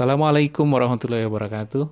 [0.00, 1.84] Assalamualaikum warahmatullahi wabarakatuh.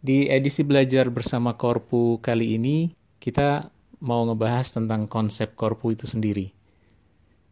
[0.00, 3.68] Di edisi belajar bersama Korpu kali ini, kita
[4.00, 6.48] mau ngebahas tentang konsep Korpu itu sendiri.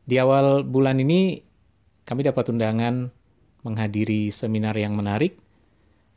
[0.09, 1.45] Di awal bulan ini,
[2.09, 3.13] kami dapat undangan
[3.61, 5.37] menghadiri seminar yang menarik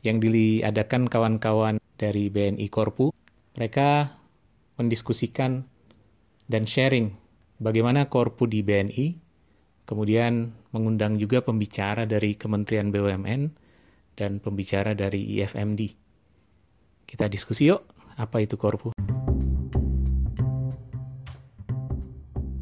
[0.00, 3.12] yang diadakan kawan-kawan dari BNI Korpu.
[3.60, 4.16] Mereka
[4.80, 5.68] mendiskusikan
[6.48, 7.12] dan sharing
[7.60, 9.21] bagaimana Korpu di BNI
[9.92, 13.52] Kemudian mengundang juga pembicara dari Kementerian BUMN
[14.16, 15.92] dan pembicara dari IFMD.
[17.04, 17.84] Kita diskusi yuk,
[18.16, 18.96] apa itu Korpu?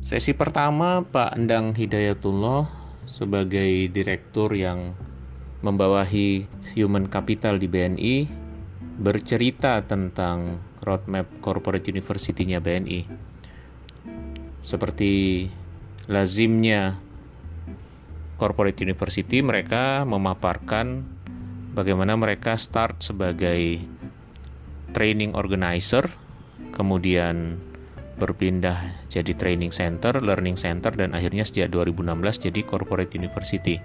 [0.03, 2.67] Sesi pertama Pak Endang Hidayatullah
[3.07, 4.99] sebagai direktur yang
[5.63, 8.17] membawahi Human Capital di BNI
[8.99, 13.07] bercerita tentang roadmap corporate university-nya BNI.
[14.67, 15.47] Seperti
[16.11, 16.99] lazimnya
[18.41, 21.05] corporate university mereka memaparkan
[21.77, 23.85] bagaimana mereka start sebagai
[24.97, 26.09] training organizer,
[26.73, 27.61] kemudian
[28.17, 33.77] berpindah jadi training center, learning center, dan akhirnya sejak 2016 jadi corporate university.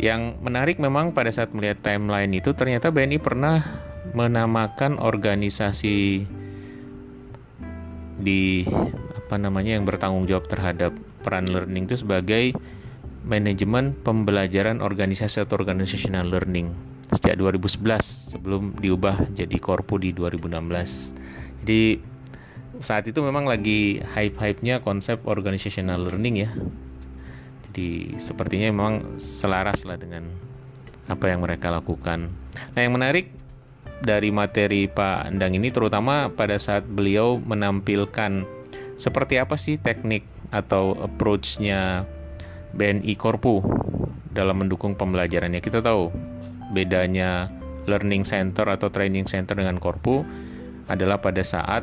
[0.00, 3.60] Yang menarik memang pada saat melihat timeline itu ternyata BNI pernah
[4.16, 6.26] menamakan organisasi
[8.22, 8.66] di
[9.14, 10.92] apa namanya yang bertanggung jawab terhadap
[11.22, 12.52] peran learning itu sebagai
[13.22, 16.74] manajemen pembelajaran organisasi atau organizational learning
[17.12, 21.62] sejak 2011 sebelum diubah jadi korpu di 2016.
[21.62, 21.82] Jadi
[22.82, 26.50] saat itu memang lagi hype-hype-nya konsep organizational learning ya.
[27.70, 30.26] Jadi sepertinya memang selaras lah dengan
[31.06, 32.32] apa yang mereka lakukan.
[32.74, 33.30] Nah yang menarik
[34.02, 38.61] dari materi Pak Endang ini terutama pada saat beliau menampilkan
[39.02, 40.22] seperti apa sih teknik
[40.54, 42.06] atau approach-nya
[42.70, 43.58] BNI Korpu
[44.30, 45.58] dalam mendukung pembelajarannya.
[45.58, 46.14] Kita tahu
[46.70, 47.50] bedanya
[47.90, 50.22] learning center atau training center dengan Korpu
[50.86, 51.82] adalah pada saat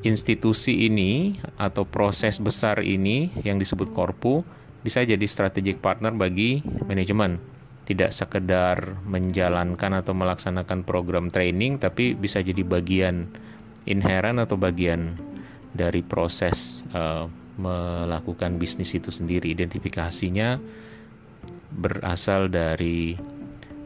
[0.00, 4.40] institusi ini atau proses besar ini yang disebut Korpu
[4.80, 7.36] bisa jadi strategic partner bagi manajemen.
[7.84, 13.28] Tidak sekedar menjalankan atau melaksanakan program training, tapi bisa jadi bagian
[13.84, 15.18] inherent atau bagian
[15.74, 17.26] dari proses uh,
[17.60, 19.52] melakukan bisnis itu sendiri.
[19.52, 20.58] Identifikasinya
[21.70, 23.14] berasal dari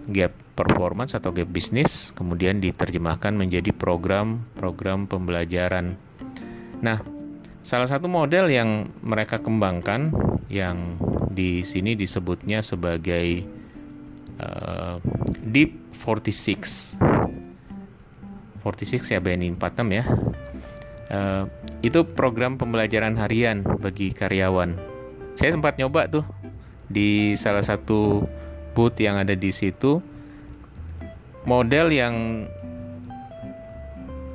[0.09, 5.97] gap performance atau gap bisnis, kemudian diterjemahkan menjadi program-program pembelajaran.
[6.85, 7.01] Nah,
[7.65, 10.13] salah satu model yang mereka kembangkan
[10.53, 11.01] yang
[11.33, 13.43] di sini disebutnya sebagai
[14.39, 15.01] uh,
[15.45, 17.01] Deep 46.
[18.65, 20.05] 46 ya BNI 46 ya.
[21.13, 21.45] Uh,
[21.85, 24.73] itu program pembelajaran harian bagi karyawan.
[25.37, 26.25] Saya sempat nyoba tuh
[26.89, 28.25] di salah satu
[28.73, 30.01] booth yang ada di situ
[31.45, 32.49] model yang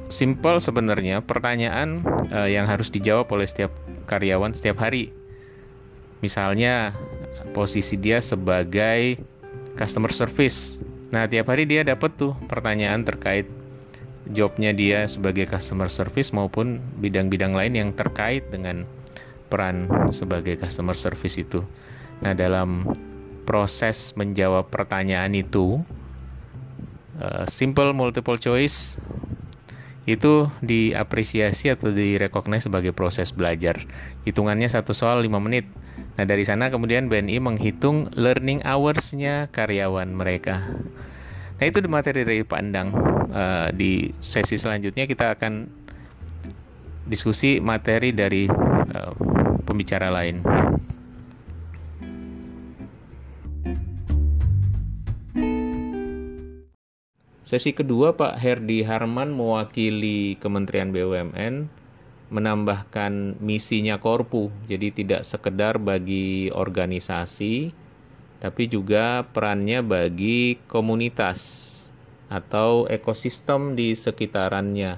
[0.10, 2.02] simple sebenarnya pertanyaan
[2.34, 3.74] uh, yang harus dijawab oleh setiap
[4.10, 5.14] karyawan setiap hari.
[6.22, 6.94] Misalnya
[7.54, 9.22] posisi dia sebagai
[9.78, 10.82] customer service.
[11.10, 13.50] Nah, tiap hari dia dapat tuh pertanyaan terkait
[14.30, 18.86] jobnya dia sebagai customer service maupun bidang-bidang lain yang terkait dengan
[19.50, 21.66] peran sebagai customer service itu.
[22.22, 22.86] Nah, dalam
[23.50, 25.82] proses menjawab pertanyaan itu,
[27.18, 29.02] uh, simple multiple choice
[30.06, 33.86] itu diapresiasi atau direcognize sebagai proses belajar.
[34.26, 35.70] Hitungannya satu soal 5 menit.
[36.18, 40.66] Nah, dari sana kemudian BNI menghitung learning hours-nya karyawan mereka.
[41.60, 42.96] Nah, itu materi dari Pak Endang
[43.36, 45.68] uh, di sesi selanjutnya kita akan
[47.04, 49.12] diskusi materi dari uh,
[49.68, 50.40] pembicara lain.
[57.44, 61.68] Sesi kedua Pak Herdi Harman mewakili Kementerian BUMN
[62.32, 64.54] menambahkan misinya Korpu.
[64.70, 67.74] Jadi tidak sekedar bagi organisasi
[68.40, 71.40] tapi juga perannya bagi komunitas
[72.32, 74.96] atau ekosistem di sekitarannya.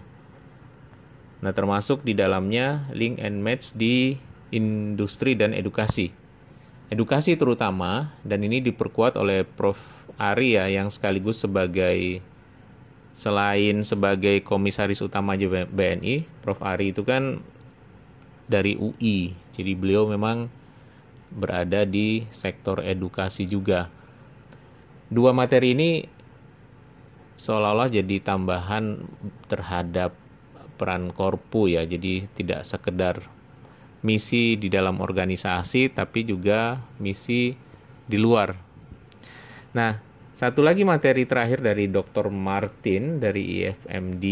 [1.42, 4.22] Nah, termasuk di dalamnya link and match di
[4.54, 6.14] industri dan edukasi.
[6.92, 9.80] Edukasi terutama, dan ini diperkuat oleh Prof.
[10.22, 12.22] Ari ya, yang sekaligus sebagai
[13.18, 16.62] selain sebagai komisaris utama BNI, Prof.
[16.62, 17.42] Ari itu kan
[18.46, 19.34] dari UI.
[19.56, 20.52] Jadi beliau memang
[21.32, 23.88] berada di sektor edukasi juga.
[25.12, 25.92] Dua materi ini
[27.40, 29.08] seolah-olah jadi tambahan
[29.48, 30.16] terhadap
[30.76, 31.88] peran korpu ya.
[31.88, 33.24] Jadi tidak sekedar
[34.04, 37.54] misi di dalam organisasi tapi juga misi
[38.10, 38.72] di luar
[39.72, 40.04] Nah,
[40.36, 42.28] satu lagi materi terakhir dari Dr.
[42.28, 44.26] Martin dari IFMD.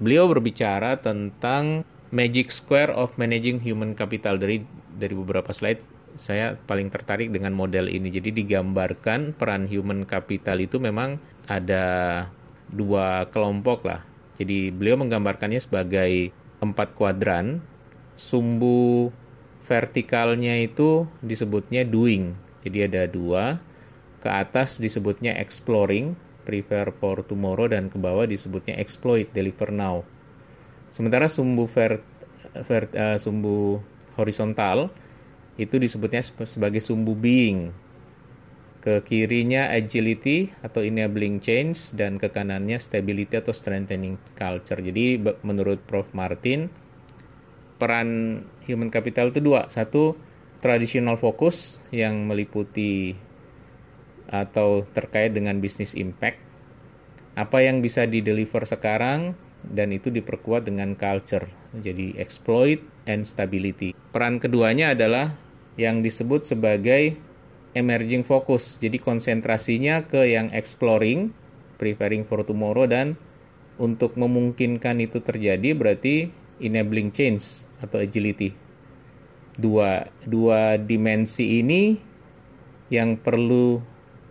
[0.00, 1.82] Beliau berbicara tentang
[2.14, 4.62] Magic Square of Managing Human Capital dari
[5.00, 5.80] dari beberapa slide
[6.20, 8.12] saya paling tertarik dengan model ini.
[8.12, 11.16] Jadi digambarkan peran human capital itu memang
[11.48, 12.28] ada
[12.68, 14.04] dua kelompok lah.
[14.36, 16.30] Jadi beliau menggambarkannya sebagai
[16.60, 17.64] empat kuadran.
[18.20, 19.08] Sumbu
[19.64, 22.36] vertikalnya itu disebutnya doing.
[22.60, 23.56] Jadi ada dua
[24.20, 26.12] ke atas disebutnya exploring,
[26.44, 30.04] prepare for tomorrow, dan ke bawah disebutnya exploit, deliver now.
[30.92, 32.04] Sementara sumbu ver,
[32.68, 33.80] ver, uh, sumbu
[34.18, 34.90] horizontal
[35.60, 37.74] itu disebutnya sebagai sumbu being.
[38.80, 44.80] Ke kirinya agility atau enabling change dan ke kanannya stability atau strengthening culture.
[44.80, 46.72] Jadi menurut Prof Martin
[47.76, 49.68] peran human capital itu dua.
[49.68, 50.16] Satu
[50.64, 53.16] traditional focus yang meliputi
[54.32, 56.40] atau terkait dengan bisnis impact.
[57.36, 61.48] Apa yang bisa di-deliver sekarang dan itu diperkuat dengan culture.
[61.76, 63.96] Jadi exploit and stability.
[64.12, 65.36] Peran keduanya adalah
[65.80, 67.16] yang disebut sebagai
[67.72, 68.76] emerging focus.
[68.82, 71.30] Jadi konsentrasinya ke yang exploring,
[71.78, 73.14] preparing for tomorrow dan
[73.80, 76.28] untuk memungkinkan itu terjadi berarti
[76.60, 78.52] enabling change atau agility.
[79.56, 81.96] Dua dua dimensi ini
[82.92, 83.80] yang perlu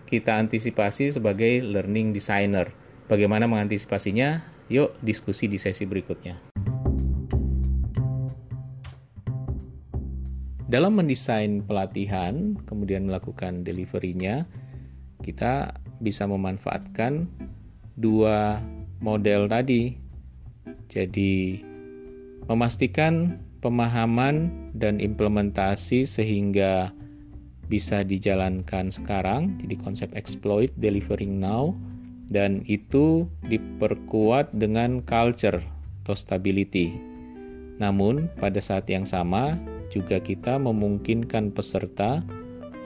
[0.09, 2.69] kita antisipasi sebagai learning designer.
[3.09, 4.41] Bagaimana mengantisipasinya?
[4.69, 6.48] Yuk diskusi di sesi berikutnya.
[10.69, 14.45] Dalam mendesain pelatihan, kemudian melakukan delivery-nya,
[15.25, 17.25] kita bisa memanfaatkan
[17.97, 18.61] dua
[19.01, 19.97] model tadi.
[20.85, 21.65] Jadi,
[22.45, 26.93] memastikan pemahaman dan implementasi sehingga
[27.65, 31.73] bisa dijalankan sekarang, jadi konsep exploit delivering now
[32.29, 35.65] dan itu diperkuat dengan culture
[36.05, 36.93] atau stability.
[37.81, 39.57] Namun pada saat yang sama
[39.89, 42.21] juga kita memungkinkan peserta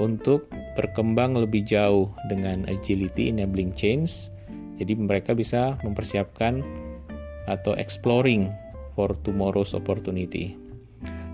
[0.01, 4.33] untuk berkembang lebih jauh dengan agility enabling change.
[4.81, 6.65] Jadi mereka bisa mempersiapkan
[7.45, 8.49] atau exploring
[8.97, 10.57] for tomorrow's opportunity.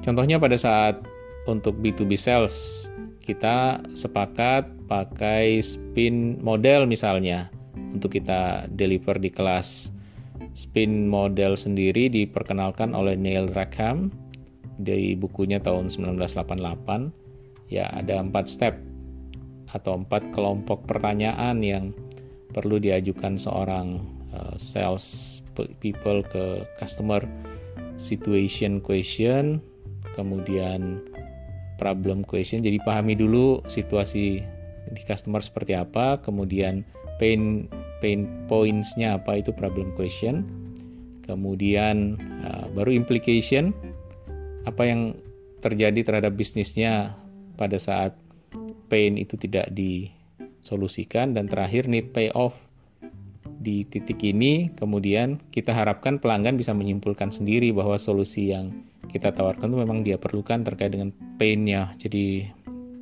[0.04, 1.00] Contohnya pada saat
[1.48, 2.88] untuk B2B sales
[3.24, 7.54] kita sepakat pakai spin model misalnya
[7.94, 9.94] untuk kita deliver di kelas.
[10.57, 14.10] Spin model sendiri diperkenalkan oleh Neil Rackham
[14.79, 17.69] di bukunya tahun 1988.
[17.69, 18.79] Ya, ada empat step
[19.69, 21.93] atau empat kelompok pertanyaan yang
[22.49, 24.01] perlu diajukan seorang
[24.33, 25.39] uh, sales
[25.83, 27.21] people ke customer
[27.99, 29.61] situation question,
[30.17, 31.03] kemudian
[31.77, 32.63] problem question.
[32.63, 34.41] Jadi pahami dulu situasi
[34.89, 36.81] di customer seperti apa, kemudian
[37.21, 37.67] pain
[37.99, 40.47] pain points-nya apa itu problem question.
[41.29, 43.75] Kemudian uh, baru implication
[44.67, 45.15] apa yang
[45.59, 47.15] terjadi terhadap bisnisnya
[47.59, 48.15] pada saat
[48.88, 52.69] pain itu tidak disolusikan dan terakhir need payoff
[53.59, 58.71] di titik ini kemudian kita harapkan pelanggan bisa menyimpulkan sendiri bahwa solusi yang
[59.09, 61.10] kita tawarkan itu memang dia perlukan terkait dengan
[61.41, 61.98] pain-nya.
[61.98, 62.45] Jadi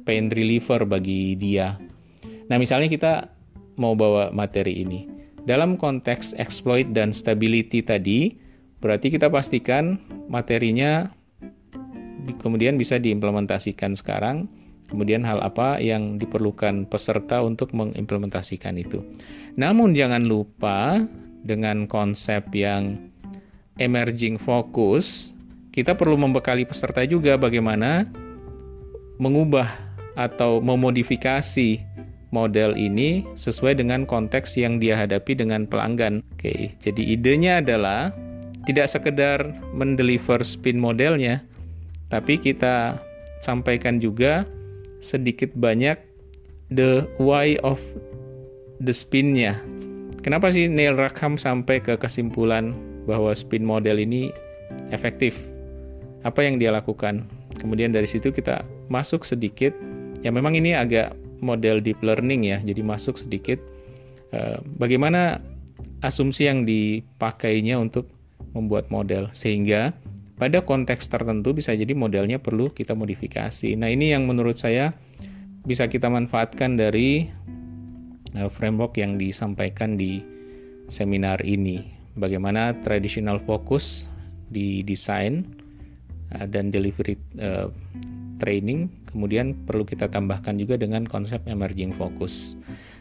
[0.07, 1.75] pain reliever bagi dia.
[2.47, 3.27] Nah, misalnya kita
[3.75, 5.05] mau bawa materi ini.
[5.43, 8.35] Dalam konteks exploit dan stability tadi,
[8.79, 9.99] berarti kita pastikan
[10.31, 11.11] materinya
[12.35, 14.51] kemudian bisa diimplementasikan sekarang.
[14.87, 19.03] Kemudian hal apa yang diperlukan peserta untuk mengimplementasikan itu.
[19.59, 21.03] Namun jangan lupa
[21.43, 22.95] dengan konsep yang
[23.83, 25.35] emerging focus
[25.77, 28.09] kita perlu membekali peserta juga bagaimana
[29.21, 29.69] mengubah
[30.17, 31.77] atau memodifikasi
[32.33, 36.25] model ini sesuai dengan konteks yang dia hadapi dengan pelanggan.
[36.33, 38.09] Oke, jadi idenya adalah
[38.65, 41.45] tidak sekedar mendeliver spin modelnya,
[42.07, 42.99] tapi kita
[43.43, 44.47] sampaikan juga
[44.99, 45.95] sedikit banyak
[46.73, 47.79] the why of
[48.81, 49.59] the spinnya.
[50.25, 52.75] Kenapa sih Neil Rackham sampai ke kesimpulan
[53.07, 54.33] bahwa spin model ini
[54.91, 55.37] efektif?
[56.27, 57.23] apa yang dia lakukan.
[57.57, 59.71] Kemudian dari situ kita masuk sedikit,
[60.21, 63.57] ya memang ini agak model deep learning ya, jadi masuk sedikit
[64.35, 65.39] uh, bagaimana
[66.01, 68.11] asumsi yang dipakainya untuk
[68.51, 69.93] membuat model sehingga
[70.37, 73.73] pada konteks tertentu bisa jadi modelnya perlu kita modifikasi.
[73.73, 74.93] Nah ini yang menurut saya
[75.65, 77.27] bisa kita manfaatkan dari
[78.37, 80.21] uh, framework yang disampaikan di
[80.87, 81.89] seminar ini.
[82.17, 84.05] Bagaimana traditional focus
[84.53, 85.43] di desain
[86.37, 87.73] uh, dan delivery uh,
[88.37, 88.87] training.
[89.09, 92.55] Kemudian perlu kita tambahkan juga dengan konsep emerging focus.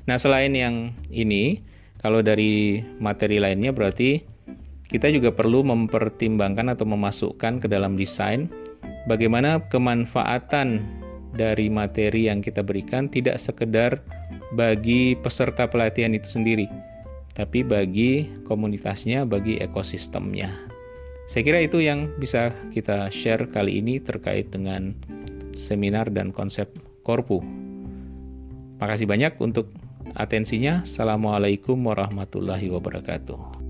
[0.09, 1.61] Nah, selain yang ini,
[2.01, 4.25] kalau dari materi lainnya berarti
[4.97, 8.49] kita juga perlu mempertimbangkan atau memasukkan ke dalam desain
[9.05, 10.81] bagaimana kemanfaatan
[11.37, 14.01] dari materi yang kita berikan tidak sekedar
[14.57, 16.65] bagi peserta pelatihan itu sendiri,
[17.37, 20.49] tapi bagi komunitasnya, bagi ekosistemnya.
[21.29, 24.97] Saya kira itu yang bisa kita share kali ini terkait dengan
[25.53, 26.73] seminar dan konsep
[27.05, 27.45] Korpu.
[28.81, 29.77] Makasih banyak untuk
[30.17, 30.87] atensinya.
[30.89, 33.66] Assalamualaikum warahmatullahi wabarakatuh.